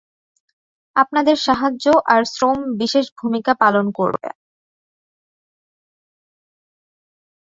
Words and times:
আপনাদের 0.95 1.37
সাহায্য 1.45 1.85
আর 2.13 2.21
শ্রম 2.33 2.59
বিশেষ 2.81 3.05
ভূমিকা 3.19 3.53
পালন 3.61 3.85
করবে। 3.91 4.29